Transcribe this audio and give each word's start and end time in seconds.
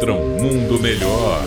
contra 0.00 0.14
um 0.14 0.28
mundo 0.40 0.80
melhor. 0.80 1.42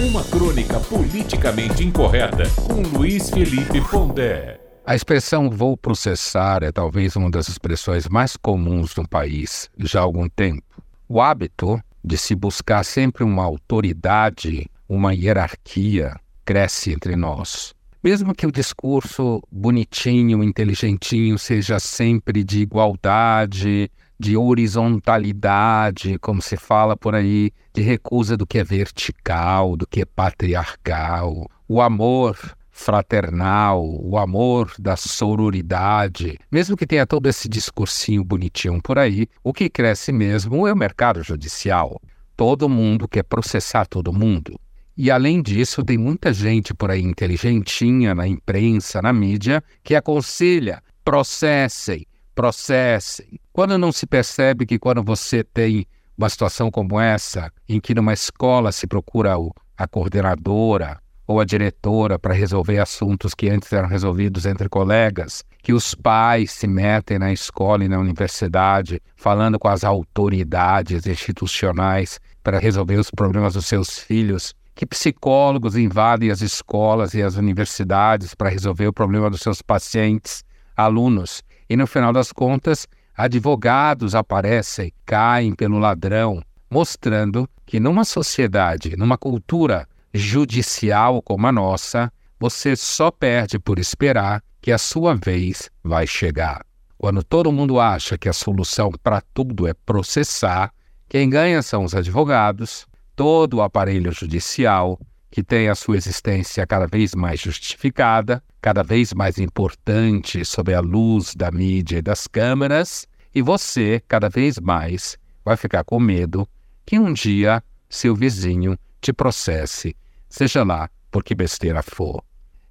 Uma 0.00 0.22
crônica 0.22 0.78
politicamente 0.78 1.84
incorreta 1.84 2.44
com 2.68 2.82
Luiz 2.82 3.30
Felipe 3.30 3.80
Pondé. 3.90 4.60
A 4.86 4.94
expressão 4.94 5.50
vou 5.50 5.76
processar 5.76 6.62
é 6.62 6.70
talvez 6.70 7.16
uma 7.16 7.28
das 7.28 7.48
expressões 7.48 8.06
mais 8.08 8.36
comuns 8.36 8.94
no 8.94 9.08
país 9.08 9.68
já 9.76 9.98
há 9.98 10.02
algum 10.04 10.28
tempo. 10.28 10.62
O 11.08 11.20
hábito 11.20 11.82
de 12.02 12.16
se 12.16 12.36
buscar 12.36 12.84
sempre 12.84 13.24
uma 13.24 13.42
autoridade, 13.42 14.70
uma 14.88 15.12
hierarquia, 15.12 16.14
cresce 16.44 16.92
entre 16.92 17.16
nós. 17.16 17.74
Mesmo 18.02 18.34
que 18.36 18.46
o 18.46 18.52
discurso 18.52 19.42
bonitinho, 19.50 20.44
inteligentinho, 20.44 21.36
seja 21.36 21.80
sempre 21.80 22.44
de 22.44 22.60
igualdade, 22.60 23.90
de 24.20 24.36
horizontalidade, 24.36 26.18
como 26.18 26.42
se 26.42 26.54
fala 26.54 26.94
por 26.94 27.14
aí, 27.14 27.50
de 27.72 27.80
recusa 27.80 28.36
do 28.36 28.46
que 28.46 28.58
é 28.58 28.64
vertical, 28.64 29.78
do 29.78 29.86
que 29.86 30.02
é 30.02 30.04
patriarcal, 30.04 31.48
o 31.66 31.80
amor 31.80 32.36
fraternal, 32.70 33.82
o 33.82 34.18
amor 34.18 34.72
da 34.78 34.94
sororidade, 34.94 36.38
mesmo 36.52 36.76
que 36.76 36.86
tenha 36.86 37.06
todo 37.06 37.28
esse 37.28 37.48
discursinho 37.48 38.22
bonitinho 38.22 38.78
por 38.82 38.98
aí, 38.98 39.26
o 39.42 39.54
que 39.54 39.70
cresce 39.70 40.12
mesmo 40.12 40.66
é 40.66 40.72
o 40.72 40.76
mercado 40.76 41.22
judicial. 41.22 41.98
Todo 42.36 42.68
mundo 42.68 43.08
quer 43.08 43.22
processar 43.22 43.86
todo 43.86 44.12
mundo. 44.12 44.60
E 44.98 45.10
além 45.10 45.40
disso, 45.40 45.82
tem 45.82 45.96
muita 45.96 46.30
gente 46.30 46.74
por 46.74 46.90
aí 46.90 47.00
inteligentinha 47.00 48.14
na 48.14 48.28
imprensa, 48.28 49.00
na 49.00 49.14
mídia, 49.14 49.64
que 49.82 49.94
aconselha: 49.94 50.82
processem, 51.02 52.06
processem. 52.40 53.38
Quando 53.52 53.76
não 53.76 53.92
se 53.92 54.06
percebe 54.06 54.64
que 54.64 54.78
quando 54.78 55.02
você 55.02 55.44
tem 55.44 55.86
uma 56.16 56.30
situação 56.30 56.70
como 56.70 56.98
essa, 56.98 57.52
em 57.68 57.78
que 57.78 57.94
numa 57.94 58.14
escola 58.14 58.72
se 58.72 58.86
procura 58.86 59.34
a 59.76 59.86
coordenadora 59.86 60.98
ou 61.26 61.38
a 61.38 61.44
diretora 61.44 62.18
para 62.18 62.32
resolver 62.32 62.78
assuntos 62.78 63.34
que 63.34 63.50
antes 63.50 63.70
eram 63.74 63.88
resolvidos 63.88 64.46
entre 64.46 64.70
colegas, 64.70 65.44
que 65.62 65.74
os 65.74 65.94
pais 65.94 66.50
se 66.50 66.66
metem 66.66 67.18
na 67.18 67.30
escola 67.30 67.84
e 67.84 67.88
na 67.88 67.98
universidade 67.98 69.02
falando 69.16 69.58
com 69.58 69.68
as 69.68 69.84
autoridades 69.84 71.06
institucionais 71.06 72.18
para 72.42 72.58
resolver 72.58 72.96
os 72.96 73.10
problemas 73.10 73.52
dos 73.52 73.66
seus 73.66 73.98
filhos 73.98 74.54
que 74.74 74.86
psicólogos 74.86 75.76
invadem 75.76 76.30
as 76.30 76.40
escolas 76.40 77.12
e 77.12 77.22
as 77.22 77.36
universidades 77.36 78.34
para 78.34 78.48
resolver 78.48 78.86
o 78.86 78.92
problema 78.94 79.28
dos 79.28 79.42
seus 79.42 79.60
pacientes, 79.60 80.42
alunos, 80.74 81.42
e 81.70 81.76
no 81.76 81.86
final 81.86 82.12
das 82.12 82.32
contas, 82.32 82.88
advogados 83.16 84.16
aparecem, 84.16 84.92
caem 85.06 85.54
pelo 85.54 85.78
ladrão, 85.78 86.42
mostrando 86.68 87.48
que 87.64 87.78
numa 87.78 88.04
sociedade, 88.04 88.96
numa 88.96 89.16
cultura 89.16 89.86
judicial 90.12 91.22
como 91.22 91.46
a 91.46 91.52
nossa, 91.52 92.12
você 92.40 92.74
só 92.74 93.12
perde 93.12 93.56
por 93.56 93.78
esperar 93.78 94.42
que 94.60 94.72
a 94.72 94.78
sua 94.78 95.14
vez 95.14 95.70
vai 95.84 96.08
chegar. 96.08 96.66
Quando 96.98 97.22
todo 97.22 97.52
mundo 97.52 97.78
acha 97.78 98.18
que 98.18 98.28
a 98.28 98.32
solução 98.32 98.90
para 99.00 99.22
tudo 99.32 99.68
é 99.68 99.72
processar, 99.72 100.72
quem 101.08 101.30
ganha 101.30 101.62
são 101.62 101.84
os 101.84 101.94
advogados, 101.94 102.84
todo 103.14 103.58
o 103.58 103.62
aparelho 103.62 104.10
judicial, 104.10 104.98
que 105.30 105.42
tem 105.42 105.68
a 105.68 105.74
sua 105.74 105.96
existência 105.96 106.66
cada 106.66 106.86
vez 106.86 107.14
mais 107.14 107.40
justificada, 107.40 108.42
cada 108.60 108.82
vez 108.82 109.12
mais 109.12 109.38
importante 109.38 110.44
sob 110.44 110.74
a 110.74 110.80
luz 110.80 111.34
da 111.34 111.50
mídia 111.50 111.98
e 111.98 112.02
das 112.02 112.26
câmeras, 112.26 113.06
e 113.34 113.40
você, 113.40 114.02
cada 114.08 114.28
vez 114.28 114.58
mais, 114.58 115.16
vai 115.44 115.56
ficar 115.56 115.84
com 115.84 116.00
medo 116.00 116.48
que 116.84 116.98
um 116.98 117.12
dia 117.12 117.62
seu 117.88 118.14
vizinho 118.14 118.76
te 119.00 119.12
processe, 119.12 119.96
seja 120.28 120.64
lá 120.64 120.90
por 121.10 121.22
que 121.22 121.34
besteira 121.34 121.82
for. 121.82 122.22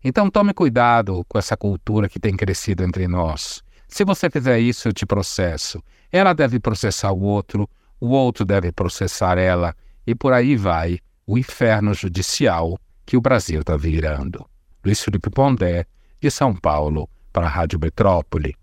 Então 0.03 0.29
tome 0.29 0.53
cuidado 0.53 1.25
com 1.27 1.37
essa 1.37 1.57
cultura 1.57 2.07
que 2.07 2.19
tem 2.19 2.35
crescido 2.35 2.83
entre 2.83 3.07
nós. 3.07 3.61
Se 3.87 4.05
você 4.05 4.29
fizer 4.29 4.59
isso, 4.59 4.87
eu 4.87 4.93
te 4.93 5.05
processo. 5.05 5.81
Ela 6.11 6.33
deve 6.33 6.59
processar 6.59 7.11
o 7.11 7.21
outro, 7.21 7.69
o 7.99 8.09
outro 8.09 8.45
deve 8.45 8.71
processar 8.71 9.37
ela 9.37 9.75
e 10.05 10.15
por 10.15 10.31
aí 10.31 10.55
vai 10.55 10.99
o 11.29 11.37
inferno 11.37 11.93
judicial 11.93 12.75
que 13.05 13.15
o 13.15 13.21
Brasil 13.21 13.59
está 13.59 13.77
virando. 13.77 14.49
Luiz 14.83 14.99
Felipe 15.03 15.29
Pondé, 15.29 15.85
de 16.19 16.31
São 16.31 16.55
Paulo, 16.55 17.07
para 17.31 17.45
a 17.45 17.49
Rádio 17.49 17.79
Metrópole. 17.79 18.55